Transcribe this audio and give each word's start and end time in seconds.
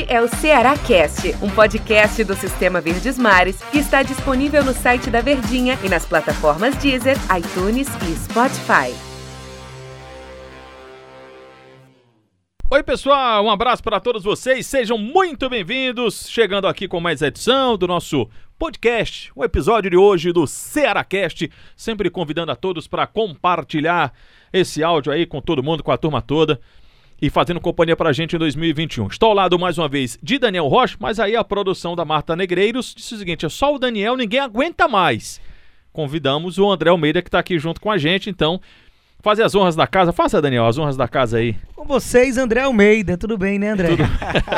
Este 0.00 0.12
é 0.14 0.22
o 0.22 0.28
Ceará 0.28 0.78
Cast, 0.78 1.34
um 1.42 1.50
podcast 1.50 2.24
do 2.24 2.34
Sistema 2.34 2.80
Verdes 2.80 3.18
Mares 3.18 3.60
que 3.70 3.78
está 3.78 4.02
disponível 4.02 4.64
no 4.64 4.72
site 4.72 5.10
da 5.10 5.20
Verdinha 5.20 5.78
e 5.84 5.90
nas 5.90 6.06
plataformas 6.06 6.74
Deezer, 6.76 7.16
iTunes 7.36 7.86
e 8.08 8.16
Spotify. 8.16 8.94
Oi, 12.70 12.82
pessoal, 12.82 13.44
um 13.44 13.50
abraço 13.50 13.82
para 13.82 14.00
todos 14.00 14.24
vocês, 14.24 14.66
sejam 14.66 14.96
muito 14.96 15.50
bem-vindos. 15.50 16.30
Chegando 16.30 16.66
aqui 16.66 16.88
com 16.88 16.98
mais 16.98 17.20
edição 17.20 17.76
do 17.76 17.86
nosso 17.86 18.26
podcast, 18.58 19.30
o 19.34 19.44
episódio 19.44 19.90
de 19.90 19.96
hoje 19.98 20.32
do 20.32 20.46
Cearacast, 20.46 21.50
sempre 21.76 22.08
convidando 22.08 22.52
a 22.52 22.56
todos 22.56 22.86
para 22.86 23.06
compartilhar 23.06 24.14
esse 24.50 24.82
áudio 24.82 25.12
aí 25.12 25.26
com 25.26 25.42
todo 25.42 25.62
mundo, 25.62 25.82
com 25.82 25.92
a 25.92 25.98
turma 25.98 26.22
toda 26.22 26.58
e 27.20 27.28
fazendo 27.28 27.60
companhia 27.60 27.96
para 27.96 28.10
a 28.10 28.12
gente 28.12 28.34
em 28.34 28.38
2021. 28.38 29.08
Estou 29.08 29.30
ao 29.30 29.34
lado 29.34 29.58
mais 29.58 29.76
uma 29.76 29.88
vez 29.88 30.18
de 30.22 30.38
Daniel 30.38 30.66
Rocha, 30.68 30.96
mas 30.98 31.20
aí 31.20 31.36
a 31.36 31.44
produção 31.44 31.94
da 31.94 32.04
Marta 32.04 32.34
Negreiros 32.34 32.94
disse 32.96 33.14
o 33.14 33.18
seguinte: 33.18 33.44
é 33.44 33.48
só 33.48 33.74
o 33.74 33.78
Daniel, 33.78 34.16
ninguém 34.16 34.40
aguenta 34.40 34.88
mais. 34.88 35.40
Convidamos 35.92 36.58
o 36.58 36.70
André 36.70 36.90
Almeida 36.90 37.20
que 37.20 37.28
está 37.28 37.38
aqui 37.40 37.58
junto 37.58 37.80
com 37.80 37.90
a 37.90 37.98
gente, 37.98 38.30
então 38.30 38.60
fazer 39.20 39.42
as 39.42 39.54
honras 39.54 39.76
da 39.76 39.86
casa. 39.86 40.12
Faça, 40.12 40.40
Daniel, 40.40 40.66
as 40.66 40.78
honras 40.78 40.96
da 40.96 41.08
casa 41.08 41.38
aí. 41.38 41.56
Com 41.74 41.84
vocês, 41.84 42.38
André 42.38 42.62
Almeida. 42.62 43.18
Tudo 43.18 43.36
bem, 43.36 43.58
né, 43.58 43.70
André? 43.70 43.88
Tudo... 43.88 44.04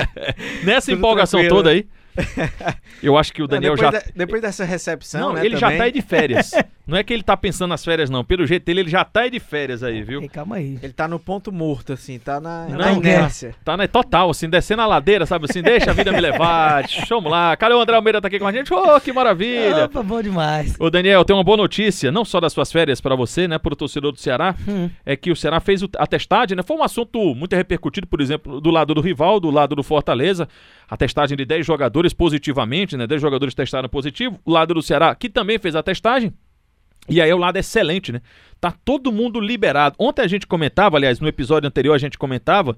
Nessa 0.64 0.92
Tudo 0.92 0.98
empolgação 0.98 1.40
tranquilo. 1.40 1.62
toda 1.62 1.70
aí. 1.70 1.86
Eu 3.02 3.16
acho 3.16 3.32
que 3.32 3.42
o 3.42 3.46
Daniel 3.48 3.74
depois, 3.74 3.92
já. 3.92 3.98
de- 4.00 4.12
depois 4.14 4.42
dessa 4.42 4.64
recepção, 4.64 5.28
Não, 5.28 5.32
né, 5.34 5.44
ele 5.44 5.56
já 5.56 5.66
também, 5.66 5.78
tá 5.78 5.84
aí 5.84 5.92
de 5.92 6.02
férias. 6.02 6.52
não 6.86 6.96
é 6.96 7.02
que 7.02 7.12
ele 7.12 7.22
tá 7.22 7.36
pensando 7.36 7.70
nas 7.70 7.84
férias, 7.84 8.08
não. 8.10 8.24
Pelo 8.24 8.46
jeito 8.46 8.64
dele, 8.64 8.80
ele 8.80 8.90
já 8.90 9.04
tá 9.04 9.22
aí 9.22 9.30
de 9.30 9.40
férias 9.40 9.82
aí, 9.82 10.02
viu? 10.02 10.22
Ei, 10.22 10.28
calma 10.28 10.56
aí. 10.56 10.78
Ele 10.82 10.92
tá 10.92 11.08
no 11.08 11.18
ponto 11.18 11.50
morto, 11.50 11.92
assim, 11.92 12.18
tá 12.18 12.40
na, 12.40 12.66
Não, 12.68 12.78
na 12.78 12.92
inércia. 12.92 13.54
Tá 13.64 13.76
né, 13.76 13.86
total, 13.86 14.30
assim, 14.30 14.48
descendo 14.48 14.82
a 14.82 14.86
ladeira, 14.86 15.26
sabe 15.26 15.46
assim? 15.48 15.62
Deixa 15.62 15.90
a 15.90 15.94
vida 15.94 16.12
me 16.12 16.20
levar. 16.20 16.84
Vamos 17.08 17.30
lá. 17.30 17.56
Cadê 17.56 17.74
o 17.74 17.80
André 17.80 17.96
Almeida 17.96 18.20
tá 18.20 18.28
aqui 18.28 18.38
com 18.38 18.46
a 18.46 18.52
gente? 18.52 18.72
Ô, 18.72 19.00
que 19.00 19.12
maravilha. 19.12 19.86
Opa, 19.86 20.02
bom 20.02 20.22
demais. 20.22 20.76
Ô 20.78 20.90
Daniel, 20.90 21.24
tem 21.24 21.34
uma 21.34 21.44
boa 21.44 21.56
notícia, 21.56 22.12
não 22.12 22.24
só 22.24 22.40
das 22.40 22.52
suas 22.52 22.70
férias 22.70 23.00
pra 23.00 23.16
você, 23.16 23.48
né, 23.48 23.58
pro 23.58 23.74
torcedor 23.74 24.12
do 24.12 24.20
Ceará, 24.20 24.54
Hum. 24.68 24.88
é 25.04 25.16
que 25.16 25.30
o 25.30 25.36
Ceará 25.36 25.58
fez 25.60 25.82
a 25.98 26.06
testagem, 26.06 26.56
né? 26.56 26.62
Foi 26.62 26.76
um 26.76 26.82
assunto 26.84 27.34
muito 27.34 27.54
repercutido, 27.56 28.06
por 28.06 28.20
exemplo, 28.20 28.60
do 28.60 28.70
lado 28.70 28.94
do 28.94 29.00
rival, 29.00 29.40
do 29.40 29.50
lado 29.50 29.74
do 29.74 29.82
Fortaleza, 29.82 30.48
a 30.88 30.96
testagem 30.96 31.36
de 31.36 31.44
10 31.44 31.64
jogadores 31.66 32.01
positivamente, 32.12 32.96
né? 32.96 33.06
10 33.06 33.20
jogadores 33.20 33.54
testaram 33.54 33.88
positivo, 33.88 34.40
o 34.44 34.50
lado 34.50 34.74
do 34.74 34.82
Ceará, 34.82 35.14
que 35.14 35.28
também 35.28 35.58
fez 35.58 35.76
a 35.76 35.82
testagem. 35.82 36.32
E 37.08 37.20
aí 37.20 37.32
o 37.32 37.36
lado 37.36 37.56
excelente, 37.56 38.12
né? 38.12 38.20
Tá 38.60 38.72
todo 38.84 39.12
mundo 39.12 39.40
liberado. 39.40 39.96
Ontem 39.98 40.22
a 40.22 40.26
gente 40.26 40.46
comentava, 40.46 40.96
aliás, 40.96 41.20
no 41.20 41.28
episódio 41.28 41.68
anterior 41.68 41.94
a 41.94 41.98
gente 41.98 42.16
comentava 42.16 42.76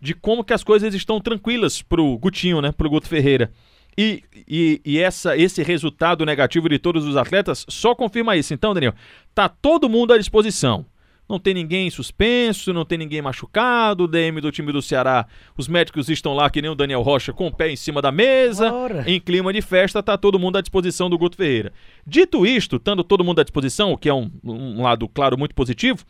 de 0.00 0.14
como 0.14 0.44
que 0.44 0.52
as 0.52 0.64
coisas 0.64 0.94
estão 0.94 1.20
tranquilas 1.20 1.82
pro 1.82 2.16
Gutinho, 2.18 2.60
né? 2.60 2.72
Pro 2.72 2.88
Guto 2.88 3.08
Ferreira. 3.08 3.50
E, 3.96 4.22
e, 4.48 4.80
e 4.84 4.98
essa, 4.98 5.36
esse 5.36 5.62
resultado 5.62 6.24
negativo 6.24 6.68
de 6.68 6.78
todos 6.78 7.04
os 7.04 7.16
atletas 7.16 7.64
só 7.68 7.94
confirma 7.94 8.36
isso. 8.36 8.52
Então, 8.52 8.74
Daniel, 8.74 8.94
tá 9.34 9.48
todo 9.48 9.88
mundo 9.88 10.12
à 10.12 10.18
disposição. 10.18 10.84
Não 11.28 11.38
tem 11.38 11.54
ninguém 11.54 11.88
suspenso, 11.90 12.72
não 12.72 12.84
tem 12.84 12.98
ninguém 12.98 13.22
machucado. 13.22 14.04
O 14.04 14.08
DM 14.08 14.40
do 14.40 14.52
time 14.52 14.70
do 14.72 14.82
Ceará, 14.82 15.26
os 15.56 15.66
médicos 15.66 16.08
estão 16.10 16.34
lá, 16.34 16.50
que 16.50 16.60
nem 16.60 16.70
o 16.70 16.74
Daniel 16.74 17.00
Rocha, 17.00 17.32
com 17.32 17.46
o 17.46 17.54
pé 17.54 17.70
em 17.70 17.76
cima 17.76 18.02
da 18.02 18.12
mesa. 18.12 18.70
Ora. 18.70 19.04
Em 19.06 19.18
clima 19.18 19.52
de 19.52 19.62
festa, 19.62 20.02
tá 20.02 20.18
todo 20.18 20.38
mundo 20.38 20.58
à 20.58 20.60
disposição 20.60 21.08
do 21.08 21.16
Guto 21.16 21.36
Ferreira. 21.36 21.72
Dito 22.06 22.44
isto, 22.46 22.76
estando 22.76 23.02
todo 23.02 23.24
mundo 23.24 23.40
à 23.40 23.42
disposição, 23.42 23.92
o 23.92 23.96
que 23.96 24.08
é 24.08 24.14
um, 24.14 24.30
um 24.44 24.82
lado, 24.82 25.08
claro, 25.08 25.38
muito 25.38 25.54
positivo, 25.54 26.04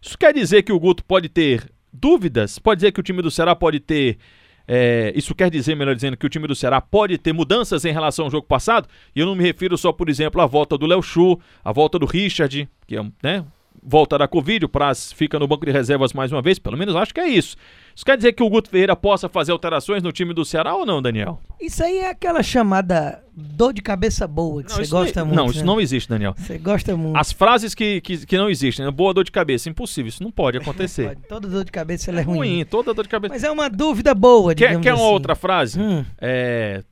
isso 0.00 0.18
quer 0.18 0.32
dizer 0.32 0.62
que 0.62 0.72
o 0.72 0.80
Guto 0.80 1.04
pode 1.04 1.28
ter 1.28 1.70
dúvidas? 1.92 2.58
Pode 2.58 2.78
dizer 2.78 2.92
que 2.92 3.00
o 3.00 3.02
time 3.02 3.22
do 3.22 3.30
Ceará 3.30 3.54
pode 3.54 3.80
ter. 3.80 4.18
é, 4.66 5.12
isso 5.14 5.34
quer 5.34 5.50
dizer, 5.50 5.74
melhor 5.74 5.94
dizendo, 5.94 6.16
que 6.16 6.26
o 6.26 6.28
time 6.28 6.46
do 6.46 6.54
Ceará 6.54 6.80
pode 6.80 7.16
ter 7.18 7.32
mudanças 7.32 7.84
em 7.84 7.92
relação 7.92 8.24
ao 8.24 8.30
jogo 8.30 8.46
passado? 8.46 8.88
E 9.14 9.20
eu 9.20 9.26
não 9.26 9.34
me 9.34 9.42
refiro 9.42 9.76
só, 9.76 9.92
por 9.92 10.08
exemplo, 10.08 10.40
à 10.40 10.46
volta 10.46 10.76
do 10.76 10.86
Léo 10.86 11.02
Chu, 11.02 11.38
à 11.62 11.70
volta 11.72 11.98
do 11.98 12.06
Richard, 12.06 12.68
que 12.86 12.96
é, 12.96 13.02
um, 13.02 13.12
né? 13.22 13.44
Volta 13.86 14.16
da 14.16 14.26
Covid, 14.26 14.64
o 14.64 14.68
Praz 14.68 15.12
fica 15.12 15.38
no 15.38 15.46
banco 15.46 15.66
de 15.66 15.70
reservas 15.70 16.14
mais 16.14 16.32
uma 16.32 16.40
vez, 16.40 16.58
pelo 16.58 16.76
menos 16.76 16.96
acho 16.96 17.12
que 17.12 17.20
é 17.20 17.28
isso. 17.28 17.54
Isso 17.94 18.04
quer 18.04 18.16
dizer 18.16 18.32
que 18.32 18.42
o 18.42 18.48
Guto 18.48 18.70
Ferreira 18.70 18.96
possa 18.96 19.28
fazer 19.28 19.52
alterações 19.52 20.02
no 20.02 20.10
time 20.10 20.32
do 20.32 20.42
Ceará 20.44 20.74
ou 20.74 20.86
não, 20.86 21.02
Daniel? 21.02 21.38
Isso 21.60 21.84
aí 21.84 21.98
é 21.98 22.08
aquela 22.08 22.42
chamada 22.42 23.22
dor 23.36 23.74
de 23.74 23.82
cabeça 23.82 24.26
boa 24.26 24.62
que 24.64 24.72
você 24.72 24.82
isso 24.82 24.90
gosta 24.90 25.20
não, 25.20 25.26
muito. 25.26 25.36
Não, 25.36 25.46
isso 25.50 25.58
né? 25.60 25.64
não 25.66 25.80
existe, 25.80 26.08
Daniel. 26.08 26.34
Você 26.36 26.56
gosta 26.56 26.96
muito. 26.96 27.16
As 27.16 27.30
frases 27.30 27.74
que, 27.74 28.00
que, 28.00 28.24
que 28.24 28.38
não 28.38 28.48
existem, 28.48 28.86
né? 28.86 28.90
boa 28.90 29.12
dor 29.12 29.22
de 29.22 29.30
cabeça, 29.30 29.68
impossível, 29.68 30.08
isso 30.08 30.22
não 30.22 30.30
pode 30.30 30.56
acontecer. 30.58 31.08
Pode, 31.08 31.20
Toda 31.28 31.46
dor 31.46 31.64
de 31.64 31.70
cabeça 31.70 32.10
ela 32.10 32.20
é 32.20 32.24
ruim. 32.24 32.38
ruim, 32.38 32.64
toda 32.64 32.94
dor 32.94 33.02
de 33.02 33.08
cabeça. 33.10 33.34
Mas 33.34 33.44
é 33.44 33.50
uma 33.50 33.68
dúvida 33.68 34.14
boa, 34.14 34.54
Quer, 34.54 34.68
digamos 34.68 34.82
quer 34.82 34.94
uma 34.94 35.02
assim. 35.04 35.12
outra 35.12 35.34
frase? 35.34 35.78
Hum, 35.78 36.04
É. 36.20 36.82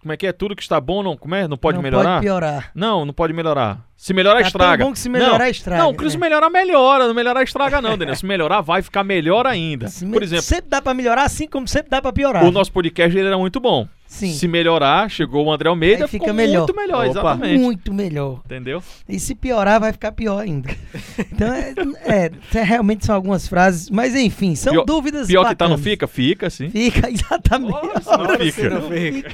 Como 0.00 0.12
é 0.12 0.16
que 0.16 0.26
é? 0.26 0.32
Tudo 0.32 0.56
que 0.56 0.62
está 0.62 0.80
bom 0.80 1.00
não, 1.00 1.16
como 1.16 1.32
é? 1.32 1.46
não 1.46 1.56
pode 1.56 1.76
não 1.76 1.82
melhorar? 1.82 2.14
pode 2.14 2.26
piorar. 2.26 2.72
Não, 2.74 3.04
não 3.04 3.14
pode 3.14 3.32
melhorar. 3.32 3.86
Se 4.04 4.12
melhorar, 4.12 4.38
Tá 4.38 4.40
tão 4.40 4.48
estraga. 4.48 4.84
bom 4.84 4.92
que 4.92 4.98
se 4.98 5.08
melhorar, 5.08 5.38
não, 5.38 5.46
estraga, 5.46 5.82
Não, 5.84 5.94
que 5.94 6.10
se 6.10 6.16
né? 6.18 6.26
melhorar, 6.26 6.50
melhora. 6.50 7.06
Não 7.06 7.14
melhorar, 7.14 7.42
estraga, 7.44 7.80
não, 7.80 7.96
Daniel. 7.96 8.16
Se 8.16 8.26
melhorar, 8.26 8.60
vai 8.60 8.82
ficar 8.82 9.04
melhor 9.04 9.46
ainda. 9.46 9.86
Se 9.86 10.04
me- 10.04 10.12
Por 10.12 10.24
exemplo, 10.24 10.42
Sempre 10.42 10.68
dá 10.68 10.82
pra 10.82 10.92
melhorar, 10.92 11.22
assim 11.22 11.46
como 11.46 11.68
sempre 11.68 11.88
dá 11.88 12.02
pra 12.02 12.12
piorar. 12.12 12.44
o 12.44 12.50
nosso 12.50 12.72
podcast 12.72 13.16
ele 13.16 13.28
era 13.28 13.38
muito 13.38 13.60
bom. 13.60 13.86
Sim. 14.08 14.30
Se 14.34 14.46
melhorar, 14.46 15.08
chegou 15.08 15.46
o 15.46 15.50
André 15.50 15.70
Almeida, 15.70 16.04
Aí 16.04 16.10
fica 16.10 16.24
ficou 16.24 16.34
melhor. 16.34 16.66
muito 16.66 16.76
melhor, 16.76 16.98
Opa. 16.98 17.06
exatamente. 17.08 17.58
Muito 17.62 17.94
melhor. 17.94 18.42
Entendeu? 18.44 18.82
E 19.08 19.18
se 19.18 19.34
piorar, 19.34 19.80
vai 19.80 19.90
ficar 19.90 20.12
pior 20.12 20.38
ainda. 20.40 20.68
Então, 21.32 21.48
é, 21.50 21.72
é, 22.04 22.30
é, 22.54 22.62
realmente 22.62 23.06
são 23.06 23.14
algumas 23.14 23.48
frases, 23.48 23.88
mas 23.88 24.14
enfim, 24.14 24.54
são 24.54 24.72
Pior- 24.74 24.84
dúvidas 24.84 25.26
Pior 25.28 25.48
que 25.48 25.54
tá, 25.54 25.64
não 25.66 25.76
bacanas. 25.76 25.84
fica? 25.90 26.06
Fica, 26.06 26.50
sim. 26.50 26.68
Fica, 26.68 27.08
exatamente. 27.10 27.72
Ora, 28.06 28.32
não 28.32 28.38
fica. 28.38 28.68
Não 28.70 28.82
fica. 28.90 29.30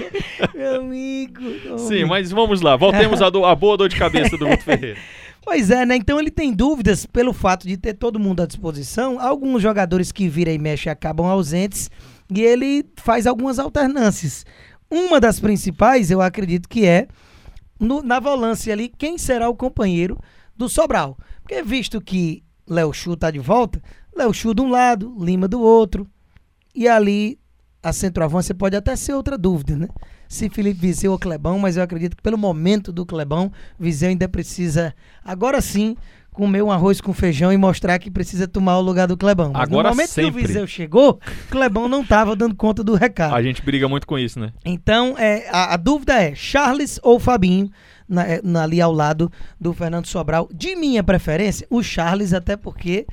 Meu 0.55 0.77
amigo. 0.77 1.41
meu 1.41 1.79
Sim, 1.79 1.87
amigo. 1.95 2.09
mas 2.11 2.31
vamos 2.31 2.61
lá. 2.61 2.77
Voltemos 2.77 3.21
à, 3.21 3.31
do- 3.31 3.45
à 3.45 3.55
boa 3.57 3.77
dor 3.77 3.89
de 3.89 3.97
cabeça 3.97 4.37
do 4.37 4.47
Ferreira. 4.61 4.99
Pois 5.41 5.71
é, 5.71 5.87
né? 5.87 5.97
Então 5.97 6.21
ele 6.21 6.31
tem 6.31 6.53
dúvidas 6.53 7.07
pelo 7.07 7.33
fato 7.33 7.67
de 7.67 7.79
ter 7.79 7.95
todo 7.95 8.19
mundo 8.21 8.43
à 8.43 8.47
disposição. 8.47 9.19
Alguns 9.19 9.63
jogadores 9.63 10.13
que 10.13 10.29
vira 10.29 10.53
e 10.53 10.59
mexe 10.59 10.91
acabam 10.91 11.25
ausentes 11.27 11.91
e 12.31 12.43
ele 12.43 12.85
faz 12.97 13.27
algumas 13.27 13.59
alternâncias. 13.59 14.45
Uma 14.91 15.19
das 15.19 15.41
principais, 15.41 16.11
eu 16.11 16.21
acredito 16.21 16.69
que 16.69 16.85
é 16.85 17.09
no- 17.81 18.03
na 18.03 18.21
volância 18.21 18.75
ali, 18.75 18.91
quem 18.91 19.17
será 19.17 19.49
o 19.49 19.57
companheiro 19.57 20.19
do 20.55 20.69
Sobral. 20.69 21.17
Porque 21.43 21.63
visto 21.63 21.99
que 21.99 22.43
Léo 22.69 22.93
Chu 22.93 23.17
tá 23.17 23.31
de 23.31 23.39
volta, 23.39 23.81
Léo 24.15 24.35
Chu 24.35 24.53
de 24.53 24.61
um 24.61 24.69
lado, 24.69 25.17
Lima 25.19 25.49
do 25.49 25.63
outro, 25.63 26.07
e 26.75 26.87
ali 26.87 27.39
a 27.83 27.91
centroavância 27.93 28.55
pode 28.55 28.77
até 28.77 28.95
ser 28.97 29.15
outra 29.15 29.39
dúvida, 29.39 29.77
né? 29.77 29.89
Se 30.29 30.49
Felipe 30.51 30.79
Viseu 30.81 31.13
ou 31.13 31.19
Clebão, 31.19 31.59
mas 31.59 31.77
eu 31.77 31.83
acredito 31.83 32.17
que 32.17 32.23
pelo 32.23 32.37
momento 32.39 32.93
do 32.93 33.07
Clebão, 33.07 33.51
Viseu 33.81 34.11
ainda 34.11 34.29
precisa, 34.29 34.95
agora 35.25 35.61
sim, 35.61 35.97
comer 36.31 36.63
um 36.63 36.71
arroz 36.71 37.01
com 37.01 37.13
feijão 37.13 37.53
e 37.53 37.57
mostrar 37.57 37.99
que 37.99 38.11
precisa 38.11 38.47
tomar 38.47 38.79
o 38.79 38.81
lugar 38.83 39.09
do 39.09 39.17
Clebão. 39.17 39.51
Mas 39.53 39.63
Agora 39.63 39.89
no 39.89 39.95
momento 39.97 40.11
sempre. 40.11 40.31
que 40.33 40.45
o 40.45 40.47
Viseu 40.47 40.67
chegou, 40.67 41.19
Clebão 41.51 41.89
não 41.89 42.03
estava 42.03 42.37
dando 42.37 42.55
conta 42.55 42.85
do 42.85 42.95
recado. 42.95 43.35
A 43.35 43.43
gente 43.43 43.61
briga 43.63 43.89
muito 43.89 44.07
com 44.07 44.17
isso, 44.19 44.39
né? 44.39 44.53
Então, 44.65 45.17
é, 45.19 45.49
a, 45.51 45.75
a 45.75 45.77
dúvida 45.77 46.13
é 46.23 46.35
Charles 46.37 47.01
ou 47.03 47.19
Fabinho, 47.19 47.69
na- 48.09 48.25
é, 48.27 48.41
na- 48.45 48.63
ali 48.63 48.81
ao 48.81 48.93
lado 48.93 49.33
do 49.61 49.73
Fernando 49.73 50.07
Sobral. 50.07 50.49
De 50.55 50.77
minha 50.77 51.03
preferência, 51.03 51.67
o 51.71 51.83
Charles, 51.83 52.33
até 52.33 52.57
porque 52.57 53.05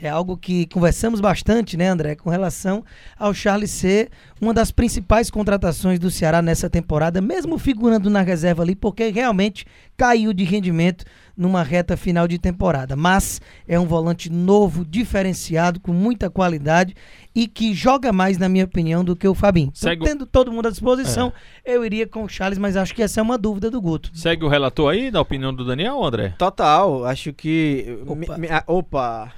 é 0.00 0.08
algo 0.08 0.36
que 0.36 0.66
conversamos 0.68 1.20
bastante, 1.20 1.76
né, 1.76 1.88
André, 1.88 2.14
com 2.14 2.30
relação 2.30 2.84
ao 3.18 3.34
Charles 3.34 3.70
ser 3.70 4.10
uma 4.40 4.54
das 4.54 4.70
principais 4.70 5.28
contratações 5.30 5.98
do 5.98 6.10
Ceará 6.10 6.40
nessa 6.40 6.70
temporada, 6.70 7.20
mesmo 7.20 7.58
figurando 7.58 8.08
na 8.08 8.22
reserva 8.22 8.62
ali, 8.62 8.76
porque 8.76 9.08
realmente 9.10 9.66
caiu 9.96 10.32
de 10.32 10.44
rendimento 10.44 11.04
numa 11.36 11.62
reta 11.62 11.96
final 11.96 12.28
de 12.28 12.38
temporada. 12.38 12.94
Mas 12.94 13.40
é 13.66 13.78
um 13.78 13.86
volante 13.86 14.30
novo, 14.30 14.84
diferenciado, 14.84 15.80
com 15.80 15.92
muita 15.92 16.30
qualidade 16.30 16.94
e 17.34 17.46
que 17.48 17.74
joga 17.74 18.12
mais, 18.12 18.38
na 18.38 18.48
minha 18.48 18.64
opinião, 18.64 19.04
do 19.04 19.16
que 19.16 19.26
o 19.26 19.34
Fabinho. 19.34 19.72
Então, 19.76 19.88
Segue 19.90 20.02
o- 20.02 20.04
tendo 20.04 20.26
todo 20.26 20.52
mundo 20.52 20.66
à 20.68 20.70
disposição, 20.70 21.32
eu 21.64 21.84
iria 21.84 22.06
com 22.06 22.22
o 22.24 22.28
Charles, 22.28 22.58
mas 22.58 22.76
acho 22.76 22.94
que 22.94 23.02
essa 23.02 23.18
é 23.20 23.22
uma 23.22 23.38
dúvida 23.38 23.68
do 23.70 23.80
Guto. 23.80 24.10
Segue 24.14 24.44
o 24.44 24.48
relator 24.48 24.92
aí, 24.92 25.10
da 25.10 25.20
opinião 25.20 25.52
do 25.52 25.64
Daniel, 25.64 26.04
André? 26.04 26.34
Total, 26.38 27.04
acho 27.04 27.32
que. 27.32 27.98
Opa. 28.06 28.14
Me, 28.38 28.46
me- 28.48 28.54
a- 28.54 28.62
opa. 28.66 29.32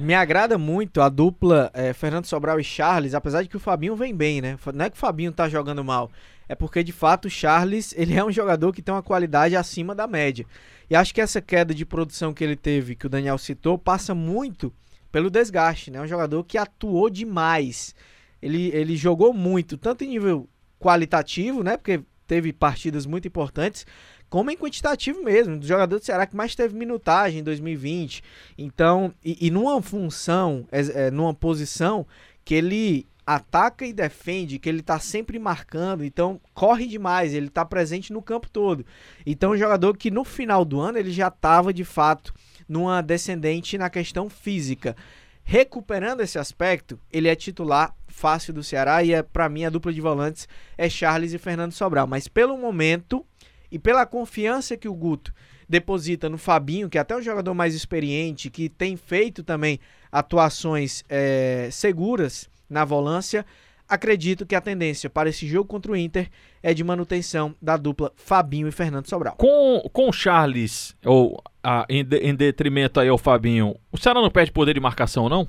Me 0.00 0.14
agrada 0.14 0.56
muito 0.56 1.02
a 1.02 1.10
dupla 1.10 1.70
eh, 1.74 1.92
Fernando 1.92 2.24
Sobral 2.24 2.58
e 2.58 2.64
Charles, 2.64 3.14
apesar 3.14 3.42
de 3.42 3.48
que 3.50 3.56
o 3.56 3.60
Fabinho 3.60 3.94
vem 3.94 4.14
bem, 4.14 4.40
né? 4.40 4.56
Não 4.72 4.84
é 4.84 4.88
que 4.88 4.96
o 4.96 5.00
Fabinho 5.00 5.30
tá 5.30 5.46
jogando 5.46 5.84
mal, 5.84 6.10
é 6.48 6.54
porque 6.54 6.82
de 6.82 6.92
fato 6.92 7.26
o 7.26 7.30
Charles 7.30 7.92
ele 7.98 8.14
é 8.14 8.24
um 8.24 8.32
jogador 8.32 8.72
que 8.72 8.80
tem 8.80 8.94
uma 8.94 9.02
qualidade 9.02 9.54
acima 9.54 9.94
da 9.94 10.06
média. 10.06 10.46
E 10.88 10.96
acho 10.96 11.14
que 11.14 11.20
essa 11.20 11.40
queda 11.40 11.74
de 11.74 11.84
produção 11.84 12.32
que 12.32 12.42
ele 12.42 12.56
teve, 12.56 12.94
que 12.94 13.06
o 13.06 13.10
Daniel 13.10 13.36
citou, 13.36 13.76
passa 13.76 14.14
muito 14.14 14.72
pelo 15.12 15.28
desgaste, 15.28 15.90
né? 15.90 15.98
É 15.98 16.02
um 16.02 16.08
jogador 16.08 16.42
que 16.44 16.56
atuou 16.56 17.10
demais. 17.10 17.94
Ele, 18.40 18.70
ele 18.74 18.96
jogou 18.96 19.34
muito, 19.34 19.76
tanto 19.76 20.02
em 20.02 20.08
nível 20.08 20.48
qualitativo, 20.80 21.62
né? 21.62 21.76
Porque 21.76 22.02
teve 22.26 22.52
partidas 22.52 23.04
muito 23.06 23.28
importantes, 23.28 23.86
como 24.34 24.50
em 24.50 24.56
quantitativo 24.56 25.22
mesmo, 25.22 25.60
do 25.60 25.64
jogador 25.64 25.96
do 25.96 26.04
Ceará 26.04 26.26
que 26.26 26.34
mais 26.34 26.56
teve 26.56 26.74
minutagem 26.74 27.38
em 27.38 27.42
2020. 27.44 28.20
Então, 28.58 29.14
e, 29.24 29.46
e 29.46 29.48
numa 29.48 29.80
função, 29.80 30.66
é, 30.72 31.06
é, 31.06 31.10
numa 31.12 31.32
posição 31.32 32.04
que 32.44 32.52
ele 32.52 33.06
ataca 33.24 33.86
e 33.86 33.92
defende, 33.92 34.58
que 34.58 34.68
ele 34.68 34.82
tá 34.82 34.98
sempre 34.98 35.38
marcando, 35.38 36.04
então 36.04 36.40
corre 36.52 36.88
demais, 36.88 37.32
ele 37.32 37.48
tá 37.48 37.64
presente 37.64 38.12
no 38.12 38.20
campo 38.20 38.50
todo. 38.50 38.84
Então, 39.24 39.52
um 39.52 39.56
jogador 39.56 39.96
que 39.96 40.10
no 40.10 40.24
final 40.24 40.64
do 40.64 40.80
ano 40.80 40.98
ele 40.98 41.12
já 41.12 41.30
tava 41.30 41.72
de 41.72 41.84
fato 41.84 42.34
numa 42.68 43.00
descendente 43.02 43.78
na 43.78 43.88
questão 43.88 44.28
física. 44.28 44.96
Recuperando 45.44 46.22
esse 46.22 46.40
aspecto, 46.40 46.98
ele 47.12 47.28
é 47.28 47.36
titular 47.36 47.94
fácil 48.08 48.52
do 48.52 48.64
Ceará 48.64 49.04
e 49.04 49.12
é 49.12 49.22
para 49.22 49.48
mim 49.48 49.64
a 49.64 49.70
dupla 49.70 49.92
de 49.92 50.00
volantes 50.00 50.48
é 50.76 50.88
Charles 50.88 51.32
e 51.34 51.38
Fernando 51.38 51.72
Sobral, 51.72 52.06
mas 52.06 52.26
pelo 52.26 52.56
momento 52.56 53.24
e 53.74 53.78
pela 53.80 54.06
confiança 54.06 54.76
que 54.76 54.88
o 54.88 54.94
Guto 54.94 55.34
deposita 55.68 56.28
no 56.28 56.38
Fabinho, 56.38 56.88
que 56.88 56.96
é 56.96 57.00
até 57.00 57.16
um 57.16 57.20
jogador 57.20 57.52
mais 57.54 57.74
experiente, 57.74 58.48
que 58.48 58.68
tem 58.68 58.96
feito 58.96 59.42
também 59.42 59.80
atuações 60.12 61.02
é, 61.08 61.68
seguras 61.72 62.48
na 62.70 62.84
volância, 62.84 63.44
acredito 63.88 64.46
que 64.46 64.54
a 64.54 64.60
tendência 64.60 65.10
para 65.10 65.28
esse 65.28 65.44
jogo 65.48 65.66
contra 65.66 65.90
o 65.90 65.96
Inter 65.96 66.30
é 66.62 66.72
de 66.72 66.84
manutenção 66.84 67.52
da 67.60 67.76
dupla 67.76 68.12
Fabinho 68.14 68.68
e 68.68 68.70
Fernando 68.70 69.08
Sobral. 69.08 69.34
Com, 69.36 69.82
com 69.92 70.08
o 70.08 70.12
Charles, 70.12 70.94
ou 71.04 71.42
a, 71.60 71.84
em, 71.88 72.04
de, 72.04 72.18
em 72.18 72.32
detrimento 72.32 73.00
aí 73.00 73.08
ao 73.08 73.18
Fabinho, 73.18 73.74
o 73.90 73.98
Ceará 73.98 74.22
não 74.22 74.30
perde 74.30 74.52
poder 74.52 74.74
de 74.74 74.80
marcação, 74.80 75.28
não? 75.28 75.48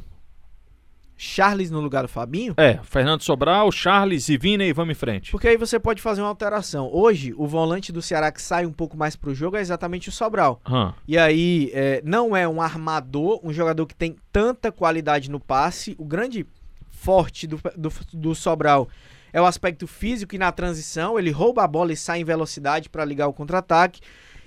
Charles 1.18 1.72
no 1.72 1.80
lugar 1.80 2.04
do 2.04 2.08
Fabinho? 2.08 2.54
É, 2.58 2.80
Fernando 2.84 3.22
Sobral, 3.22 3.72
Charles 3.72 4.28
e 4.30 4.38
Vina 4.38 4.64
e 4.64 4.74
vamos 4.74 4.92
em 4.92 5.00
frente. 5.00 5.32
Porque 5.32 5.48
aí 5.48 5.58
você 5.58 5.80
pode 5.80 6.02
fazer 6.02 6.22
uma 6.22 6.28
alteração. 6.28 6.90
Hoje, 6.92 7.34
o 7.38 7.48
volante 7.48 7.92
do 7.92 8.02
Ceará 8.02 8.32
que 8.32 8.42
sai 8.42 8.66
um 8.66 8.72
pouco 8.72 8.98
mais 8.98 9.16
pro 9.16 9.34
jogo 9.34 9.58
é 9.58 9.62
exatamente 9.62 10.10
o 10.10 10.12
Sobral. 10.12 10.62
Hum. 10.70 10.92
E 11.08 11.18
aí, 11.18 11.72
é, 11.74 12.02
não 12.04 12.36
é 12.36 12.48
um 12.48 12.62
armador, 12.62 13.40
um 13.44 13.54
jogador 13.54 13.86
que 13.86 13.96
tem 13.96 14.16
tanta 14.32 14.72
qualidade 14.72 15.30
no 15.30 15.40
passe. 15.40 15.96
O 15.98 16.06
grande 16.06 16.46
forte 16.90 17.48
do, 17.48 17.60
do, 17.78 17.92
do 18.14 18.36
Sobral 18.36 18.90
é 19.32 19.42
o 19.42 19.46
aspecto 19.46 19.86
físico 19.88 20.36
e 20.36 20.38
na 20.38 20.52
transição. 20.52 21.18
Ele 21.18 21.32
rouba 21.32 21.64
a 21.64 21.68
bola 21.68 21.94
e 21.94 21.98
sai 21.98 22.22
em 22.22 22.26
velocidade 22.26 22.90
para 22.90 23.06
ligar 23.06 23.28
o 23.28 23.34
contra-ataque. 23.34 24.02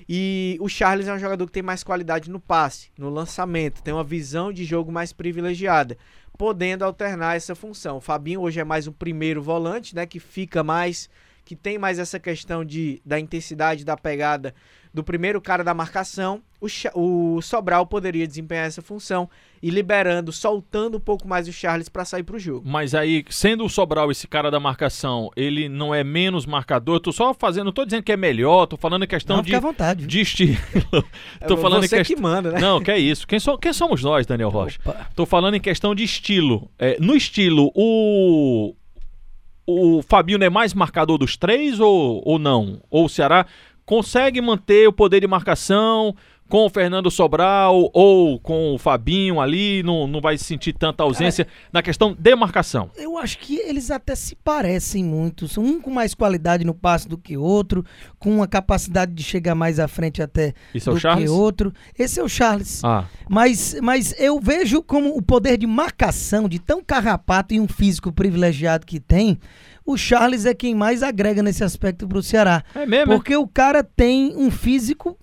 E 0.09 0.57
o 0.61 0.69
Charles 0.69 1.07
é 1.07 1.13
um 1.13 1.19
jogador 1.19 1.47
que 1.47 1.53
tem 1.53 1.63
mais 1.63 1.85
qualidade 1.85 2.31
no 2.31 2.41
passe, 2.41 2.91
no 2.97 3.11
lançamento, 3.11 3.83
tem 3.83 3.93
uma 3.93 4.05
visão 4.05 4.51
de 4.51 4.65
jogo 4.65 4.91
mais 4.91 5.13
privilegiada 5.13 5.99
podendo 6.39 6.85
alternar 6.85 7.37
essa 7.37 7.55
função. 7.55 7.97
O 7.97 8.01
Fabinho 8.01 8.41
hoje 8.41 8.61
é 8.61 8.65
mais 8.65 8.87
um 8.87 8.93
primeiro 8.93 9.43
volante, 9.43 9.95
né, 9.95 10.07
que 10.07 10.21
fica 10.21 10.63
mais 10.63 11.11
que 11.45 11.57
tem 11.57 11.79
mais 11.79 11.99
essa 11.99 12.21
questão 12.21 12.63
de, 12.63 13.01
da 13.07 13.19
intensidade 13.19 13.83
da 13.83 13.97
pegada 13.97 14.55
do 14.99 15.05
primeiro 15.05 15.41
cara 15.41 15.63
da 15.63 15.73
marcação, 15.73 16.43
o, 16.61 16.67
o 17.37 17.41
Sobral 17.41 17.87
poderia 17.87 18.27
desempenhar 18.27 18.67
essa 18.67 18.83
função 18.83 19.31
e 19.63 19.71
liberando, 19.71 20.33
soltando 20.33 20.97
um 20.97 21.01
pouco 21.01 21.27
mais 21.29 21.47
o 21.47 21.53
Charles 21.53 21.89
para 21.89 22.05
sair 22.05 22.25
para 22.25 22.35
o 22.35 22.39
jogo. 22.39 22.69
Mas 22.69 22.97
aí, 22.97 23.25
sendo 23.31 23.65
o 23.65 23.69
Sobral 23.69 24.11
esse 24.11 24.27
cara 24.27 24.51
da 24.51 24.59
marcação, 24.59 25.31
ele 25.37 25.69
não 25.69 25.95
é 25.95 26.03
menos 26.03 26.47
marcador? 26.47 26.97
Eu 26.97 27.01
tô 27.01 27.13
só 27.13 27.33
fazendo, 27.33 27.67
não 27.67 27.73
tô 27.73 27.85
dizendo 27.85 28.03
que 28.03 28.11
é 28.11 28.17
melhor, 28.17 28.67
tô 28.67 28.77
falando 28.77 29.05
em 29.05 29.07
questão 29.07 29.37
Não, 29.37 29.43
de, 29.43 29.51
fica 29.51 29.59
à 29.59 29.61
vontade. 29.61 30.05
de 30.05 30.21
estilo. 30.21 30.57
tô 31.47 31.57
falando 31.57 31.85
em 31.85 31.89
Você 31.89 31.99
questão. 31.99 32.17
que 32.17 32.21
manda, 32.21 32.51
né? 32.51 32.59
Não, 32.59 32.83
que 32.83 32.91
é 32.91 32.99
isso. 32.99 33.25
Quem, 33.25 33.39
so... 33.39 33.57
Quem 33.57 33.73
somos 33.73 34.03
nós, 34.03 34.27
Daniel 34.27 34.51
Rocha? 34.51 34.81
Opa. 34.85 35.07
Tô 35.15 35.25
falando 35.25 35.55
em 35.55 35.61
questão 35.61 35.95
de 35.95 36.03
estilo. 36.03 36.69
É, 36.77 36.97
no 36.99 37.15
estilo, 37.15 37.71
o. 37.73 38.75
O 39.71 40.01
Fabinho 40.01 40.43
é 40.43 40.49
mais 40.49 40.73
marcador 40.73 41.19
dos 41.19 41.37
três 41.37 41.79
ou, 41.79 42.23
ou 42.25 42.39
não? 42.39 42.81
Ou 42.91 43.05
o 43.05 43.09
Ceará 43.09 43.45
consegue 43.89 44.39
manter 44.43 44.87
o 44.87 44.93
poder 44.93 45.19
de 45.19 45.27
marcação 45.27 46.15
com 46.49 46.67
o 46.67 46.71
Fernando 46.71 47.11
Sobral 47.11 47.91
ou 47.93 48.39
com 48.41 48.75
o 48.75 48.79
Fabinho 48.79 49.41
ali? 49.41 49.83
Não, 49.83 50.07
não 50.07 50.21
vai 50.21 50.39
sentir 50.39 50.73
tanta 50.73 51.03
ausência 51.03 51.47
na 51.73 51.83
questão 51.83 52.17
de 52.19 52.35
marcação. 52.35 52.91
Eu 52.97 53.19
acho 53.19 53.39
que 53.39 53.57
eles 53.59 53.91
até 53.91 54.15
se 54.15 54.35
parecem 54.35 55.05
muito. 55.05 55.47
Um 55.59 55.81
com 55.81 55.91
mais 55.91 56.15
qualidade 56.15 56.65
no 56.65 56.75
passe 56.75 57.09
do 57.09 57.19
que 57.19 57.37
outro, 57.37 57.85
com 58.19 58.35
uma 58.37 58.47
capacidade 58.49 59.13
de 59.13 59.23
chegar 59.23 59.55
mais 59.55 59.79
à 59.79 59.87
frente 59.89 60.23
até 60.23 60.55
Isso 60.75 60.91
é 60.91 60.93
do 60.93 60.97
o 60.97 61.01
Charles? 61.01 61.25
que 61.25 61.31
outro. 61.31 61.73
Esse 61.99 62.21
é 62.21 62.23
o 62.23 62.29
Charles. 62.29 62.83
Ah, 62.85 63.05
Mas, 63.29 63.77
mas 63.83 64.15
eu 64.19 64.41
vejo 64.41 64.83
como 64.83 65.17
o 65.17 65.23
poder 65.23 65.59
de 65.59 65.67
marcação 65.67 66.49
de 66.49 66.59
tão 66.59 66.83
carrapato 66.83 67.55
e 67.55 67.61
um 67.61 67.69
físico 67.69 68.13
privilegiado 68.13 68.87
que 68.87 68.99
tem, 69.01 69.39
o 69.85 69.97
Charles 69.97 70.45
é 70.45 70.55
quem 70.55 70.75
mais 70.75 71.03
agrega 71.03 71.43
nesse 71.43 71.65
aspecto 71.65 72.07
pro 72.07 72.23
Ceará. 72.23 72.63
é 72.75 72.87
mesmo? 72.87 73.13
é? 73.13 73.17
Porque 73.17 73.37
o 73.37 73.47
cara 73.47 73.83
tem 73.83 74.35
um 74.37 74.51
físico 74.51 75.19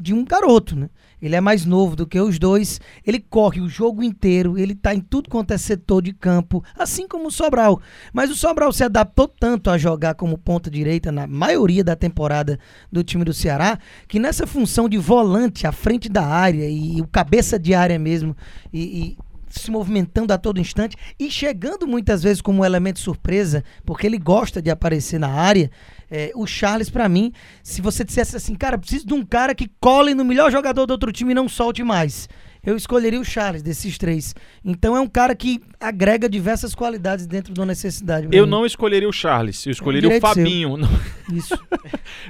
de 0.00 0.14
um 0.14 0.24
garoto, 0.24 0.76
né? 0.76 0.88
Ele 1.20 1.34
é 1.34 1.40
mais 1.40 1.64
novo 1.64 1.96
do 1.96 2.06
que 2.06 2.20
os 2.20 2.38
dois, 2.38 2.78
ele 3.04 3.18
corre 3.18 3.60
o 3.60 3.68
jogo 3.68 4.02
inteiro, 4.02 4.58
ele 4.58 4.74
tá 4.74 4.94
em 4.94 5.00
tudo 5.00 5.30
quanto 5.30 5.52
é 5.52 5.58
setor 5.58 6.02
de 6.02 6.12
campo, 6.12 6.62
assim 6.78 7.08
como 7.08 7.28
o 7.28 7.30
Sobral. 7.30 7.80
Mas 8.12 8.30
o 8.30 8.34
Sobral 8.34 8.70
se 8.70 8.84
adaptou 8.84 9.26
tanto 9.26 9.70
a 9.70 9.78
jogar 9.78 10.14
como 10.14 10.36
ponta 10.36 10.70
direita 10.70 11.10
na 11.10 11.26
maioria 11.26 11.82
da 11.82 11.96
temporada 11.96 12.58
do 12.92 13.02
time 13.02 13.24
do 13.24 13.32
Ceará, 13.32 13.78
que 14.06 14.18
nessa 14.18 14.46
função 14.46 14.88
de 14.88 14.98
volante 14.98 15.66
à 15.66 15.72
frente 15.72 16.08
da 16.08 16.26
área 16.26 16.68
e, 16.68 17.00
o 17.00 17.08
cabeça 17.08 17.58
de 17.58 17.74
área 17.74 17.98
mesmo, 17.98 18.36
e, 18.70 18.82
e 18.82 19.18
se 19.58 19.70
movimentando 19.70 20.32
a 20.32 20.38
todo 20.38 20.60
instante 20.60 20.96
e 21.18 21.30
chegando 21.30 21.86
muitas 21.86 22.22
vezes 22.22 22.40
como 22.40 22.62
um 22.62 22.64
elemento 22.64 22.98
surpresa, 22.98 23.64
porque 23.84 24.06
ele 24.06 24.18
gosta 24.18 24.60
de 24.60 24.70
aparecer 24.70 25.18
na 25.18 25.28
área. 25.28 25.70
É, 26.10 26.30
o 26.34 26.46
Charles, 26.46 26.88
pra 26.88 27.08
mim, 27.08 27.32
se 27.62 27.80
você 27.82 28.04
dissesse 28.04 28.36
assim, 28.36 28.54
cara, 28.54 28.78
preciso 28.78 29.06
de 29.06 29.14
um 29.14 29.24
cara 29.24 29.54
que 29.54 29.70
cole 29.80 30.14
no 30.14 30.24
melhor 30.24 30.50
jogador 30.52 30.86
do 30.86 30.92
outro 30.92 31.10
time 31.10 31.32
e 31.32 31.34
não 31.34 31.48
solte 31.48 31.82
mais. 31.82 32.28
Eu 32.66 32.76
escolheria 32.76 33.20
o 33.20 33.24
Charles 33.24 33.62
desses 33.62 33.96
três. 33.96 34.34
Então 34.64 34.96
é 34.96 35.00
um 35.00 35.06
cara 35.06 35.36
que 35.36 35.60
agrega 35.78 36.28
diversas 36.28 36.74
qualidades 36.74 37.24
dentro 37.24 37.54
da 37.54 37.64
necessidade. 37.64 38.26
Eu 38.32 38.44
mim. 38.44 38.50
não 38.50 38.66
escolheria 38.66 39.08
o 39.08 39.12
Charles, 39.12 39.64
eu 39.66 39.70
escolheria 39.70 40.08
o 40.08 40.12
direito 40.12 40.26
seu. 40.26 40.34
Fabinho. 40.34 40.76
Isso, 41.32 41.56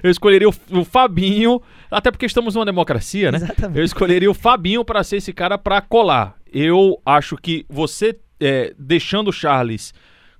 Eu 0.03 0.11
escolheria 0.11 0.47
o, 0.47 0.55
o 0.73 0.85
Fabinho, 0.85 1.63
até 1.91 2.11
porque 2.11 2.27
estamos 2.27 2.55
numa 2.55 2.67
democracia, 2.67 3.33
né? 3.33 3.39
exatamente. 3.39 3.79
Eu 3.79 3.85
escolheria 3.85 4.31
o 4.31 4.35
Fabinho 4.35 4.85
para 4.85 5.03
ser 5.03 5.17
esse 5.17 5.33
cara 5.33 5.57
para 5.57 5.81
colar. 5.81 6.37
Eu 6.59 6.99
acho 7.05 7.37
que 7.37 7.67
você 7.69 8.19
é, 8.41 8.73
deixando 8.79 9.29
o 9.29 9.33
Charles 9.33 9.93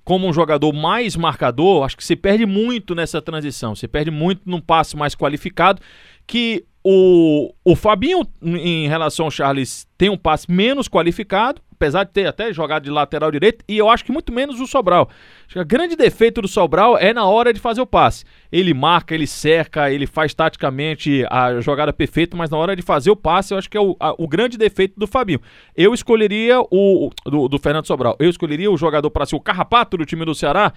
como 0.03 0.27
um 0.27 0.33
jogador 0.33 0.73
mais 0.73 1.15
marcador, 1.15 1.85
acho 1.85 1.95
que 1.95 2.03
você 2.03 2.15
perde 2.15 2.43
muito 2.43 2.95
nessa 2.95 3.21
transição. 3.21 3.75
Você 3.75 3.87
perde 3.87 4.09
muito 4.09 4.41
num 4.43 4.59
passe 4.59 4.97
mais 4.97 5.13
qualificado. 5.13 5.79
Que 6.27 6.65
o, 6.83 7.53
o 7.65 7.75
Fabinho, 7.75 8.21
em 8.43 8.87
relação 8.87 9.25
ao 9.25 9.31
Charles, 9.31 9.87
tem 9.97 10.09
um 10.09 10.17
passe 10.17 10.49
menos 10.51 10.87
qualificado, 10.87 11.61
apesar 11.73 12.03
de 12.05 12.11
ter 12.11 12.25
até 12.25 12.51
jogado 12.53 12.83
de 12.83 12.89
lateral 12.89 13.29
direito, 13.31 13.63
e 13.67 13.77
eu 13.77 13.89
acho 13.89 14.03
que 14.03 14.11
muito 14.11 14.31
menos 14.31 14.59
o 14.59 14.65
Sobral. 14.65 15.09
Acho 15.45 15.53
que 15.53 15.59
o 15.59 15.65
grande 15.65 15.95
defeito 15.95 16.41
do 16.41 16.47
Sobral 16.47 16.97
é 16.97 17.13
na 17.13 17.25
hora 17.25 17.51
de 17.53 17.59
fazer 17.59 17.81
o 17.81 17.85
passe. 17.85 18.25
Ele 18.51 18.73
marca, 18.73 19.13
ele 19.13 19.27
cerca, 19.27 19.91
ele 19.91 20.07
faz 20.07 20.33
taticamente 20.33 21.23
a 21.29 21.59
jogada 21.61 21.93
perfeita, 21.93 22.35
mas 22.35 22.49
na 22.49 22.57
hora 22.57 22.75
de 22.75 22.81
fazer 22.81 23.11
o 23.11 23.15
passe, 23.15 23.53
eu 23.53 23.57
acho 23.57 23.69
que 23.69 23.77
é 23.77 23.81
o, 23.81 23.95
a- 23.99 24.15
o 24.17 24.27
grande 24.27 24.57
defeito 24.57 24.99
do 24.99 25.07
Fabinho. 25.07 25.39
Eu 25.75 25.93
escolheria 25.93 26.59
o. 26.71 27.09
Do, 27.25 27.47
do 27.47 27.59
Fernando 27.59 27.85
Sobral. 27.85 28.15
Eu 28.19 28.29
escolheria 28.29 28.71
o 28.71 28.77
jogador 28.77 29.09
para 29.11 29.25
ser 29.25 29.35
o 29.35 29.41
carrapato 29.41 29.97
do 29.97 30.05
time 30.05 30.25
do 30.25 30.33
Ceará. 30.33 30.73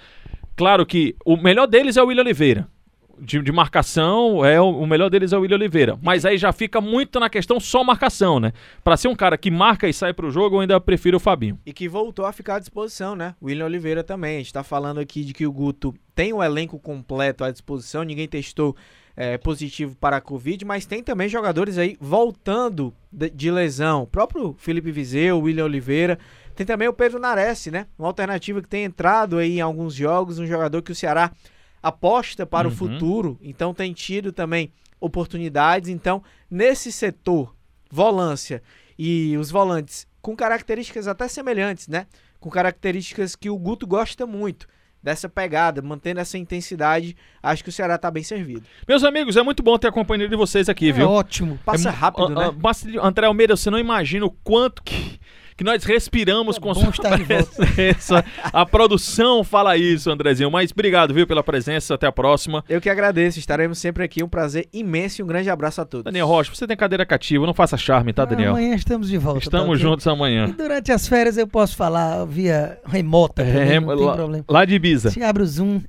Claro 0.56 0.84
que 0.84 1.14
o 1.24 1.36
melhor 1.36 1.66
deles 1.66 1.96
é 1.96 2.02
o 2.02 2.06
William 2.06 2.22
Oliveira. 2.22 2.68
De, 3.20 3.42
de 3.42 3.52
marcação, 3.52 4.44
é 4.44 4.60
o, 4.60 4.70
o 4.70 4.86
melhor 4.86 5.10
deles 5.10 5.32
é 5.32 5.36
o 5.36 5.40
William 5.40 5.56
Oliveira. 5.56 5.98
Mas 6.02 6.24
aí 6.24 6.38
já 6.38 6.52
fica 6.52 6.80
muito 6.80 7.20
na 7.20 7.28
questão 7.28 7.60
só 7.60 7.84
marcação, 7.84 8.40
né? 8.40 8.52
Pra 8.82 8.96
ser 8.96 9.08
um 9.08 9.14
cara 9.14 9.36
que 9.36 9.50
marca 9.50 9.88
e 9.88 9.92
sai 9.92 10.12
pro 10.12 10.30
jogo, 10.30 10.56
eu 10.56 10.60
ainda 10.60 10.80
prefiro 10.80 11.18
o 11.18 11.20
Fabinho. 11.20 11.58
E 11.66 11.72
que 11.72 11.88
voltou 11.88 12.24
a 12.24 12.32
ficar 12.32 12.56
à 12.56 12.58
disposição, 12.58 13.14
né? 13.14 13.34
William 13.42 13.66
Oliveira 13.66 14.02
também. 14.02 14.36
A 14.36 14.38
gente 14.38 14.52
tá 14.52 14.62
falando 14.62 14.98
aqui 14.98 15.22
de 15.22 15.34
que 15.34 15.46
o 15.46 15.52
Guto 15.52 15.94
tem 16.14 16.32
o 16.32 16.42
elenco 16.42 16.78
completo 16.78 17.44
à 17.44 17.50
disposição, 17.50 18.02
ninguém 18.02 18.26
testou 18.26 18.74
é, 19.16 19.36
positivo 19.36 19.94
para 19.96 20.16
a 20.16 20.20
Covid, 20.20 20.64
mas 20.64 20.86
tem 20.86 21.02
também 21.02 21.28
jogadores 21.28 21.76
aí 21.76 21.96
voltando 22.00 22.94
de, 23.12 23.28
de 23.28 23.50
lesão. 23.50 24.02
O 24.02 24.06
próprio 24.06 24.54
Felipe 24.58 24.90
Vizeu, 24.90 25.40
William 25.40 25.64
Oliveira. 25.64 26.18
Tem 26.54 26.66
também 26.66 26.88
o 26.88 26.92
Pedro 26.92 27.18
Nares, 27.18 27.66
né? 27.66 27.86
Uma 27.98 28.08
alternativa 28.08 28.60
que 28.60 28.68
tem 28.68 28.84
entrado 28.84 29.38
aí 29.38 29.58
em 29.58 29.60
alguns 29.60 29.94
jogos, 29.94 30.38
um 30.38 30.46
jogador 30.46 30.82
que 30.82 30.92
o 30.92 30.94
Ceará 30.94 31.30
aposta 31.82 32.44
para 32.46 32.68
Uhum. 32.68 32.74
o 32.74 32.76
futuro, 32.76 33.38
então 33.42 33.72
tem 33.74 33.92
tido 33.92 34.32
também 34.32 34.72
oportunidades. 35.00 35.88
Então, 35.88 36.22
nesse 36.50 36.92
setor, 36.92 37.54
volância 37.90 38.62
e 38.98 39.36
os 39.36 39.50
volantes 39.50 40.06
com 40.22 40.36
características 40.36 41.08
até 41.08 41.26
semelhantes, 41.28 41.88
né? 41.88 42.06
Com 42.38 42.50
características 42.50 43.34
que 43.34 43.48
o 43.50 43.56
Guto 43.58 43.86
gosta 43.86 44.26
muito. 44.26 44.66
Dessa 45.02 45.30
pegada, 45.30 45.80
mantendo 45.80 46.20
essa 46.20 46.36
intensidade, 46.36 47.16
acho 47.42 47.62
que 47.64 47.70
o 47.70 47.72
Ceará 47.72 47.96
tá 47.96 48.10
bem 48.10 48.22
servido. 48.22 48.62
Meus 48.86 49.02
amigos, 49.02 49.34
é 49.34 49.42
muito 49.42 49.62
bom 49.62 49.78
ter 49.78 49.88
a 49.88 49.92
companhia 49.92 50.28
de 50.28 50.36
vocês 50.36 50.68
aqui, 50.68 50.90
É 50.90 50.92
viu? 50.92 51.08
ótimo. 51.08 51.58
Passa 51.64 51.88
É, 51.88 51.92
rápido, 51.92 52.38
ah, 52.38 52.46
né? 52.46 52.50
basta- 52.50 52.86
André 53.02 53.26
Almeida, 53.26 53.56
você 53.56 53.70
não 53.70 53.78
imagina 53.78 54.26
o 54.26 54.30
quanto 54.30 54.82
que, 54.82 55.18
que 55.60 55.64
nós 55.64 55.84
respiramos 55.84 56.56
É 56.56 56.60
com 56.60 56.72
sua 56.72 56.88
estar 56.88 57.18
de 57.18 57.22
volta. 57.22 57.66
presença. 57.66 58.24
A 58.50 58.64
produção 58.64 59.44
fala 59.44 59.76
isso, 59.76 60.10
Andrezinho. 60.10 60.50
Mas 60.50 60.70
obrigado, 60.72 61.12
viu, 61.12 61.26
pela 61.26 61.42
presença. 61.44 61.96
Até 61.96 62.06
a 62.06 62.12
próxima. 62.12 62.64
Eu 62.66 62.80
que 62.80 62.88
agradeço, 62.88 63.38
estaremos 63.38 63.76
sempre 63.78 64.02
aqui. 64.02 64.22
Um 64.24 64.28
prazer 64.28 64.66
imenso 64.72 65.20
e 65.20 65.22
um 65.22 65.26
grande 65.26 65.50
abraço 65.50 65.78
a 65.82 65.84
todos. 65.84 66.04
Daniel 66.04 66.26
Rocha, 66.26 66.50
você 66.54 66.66
tem 66.66 66.74
cadeira 66.74 67.04
cativa, 67.04 67.44
não 67.46 67.52
faça 67.52 67.76
charme, 67.76 68.10
tá, 68.10 68.24
Daniel? 68.24 68.52
Amanhã 68.52 68.74
estamos 68.74 69.10
de 69.10 69.18
volta. 69.18 69.40
tá 69.40 69.44
Estamos 69.58 69.68
ok? 69.68 69.82
juntos 69.82 70.06
E 70.06 70.08
amanhã. 70.08 70.48
durante 70.56 70.92
as 70.92 71.06
férias 71.06 71.36
eu 71.36 71.46
posso 71.46 71.76
falar 71.76 72.24
via 72.24 72.78
remota, 72.86 73.44
também, 73.44 73.60
É, 73.76 73.80
não 73.80 73.94
tem 73.94 74.06
lá, 74.06 74.14
problema. 74.14 74.44
lá 74.48 74.64
de 74.64 74.74
Ibiza. 74.76 75.10
Você 75.10 75.22
abre 75.22 75.42
o 75.42 75.46
Zoom 75.46 75.82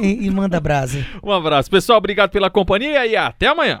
e, 0.00 0.26
e 0.26 0.30
manda 0.30 0.58
brasa. 0.58 1.04
Um 1.22 1.30
abraço. 1.30 1.70
Pessoal, 1.70 1.98
obrigado 1.98 2.30
pela 2.30 2.48
companhia 2.48 3.04
e 3.06 3.14
até 3.16 3.48
amanhã. 3.48 3.80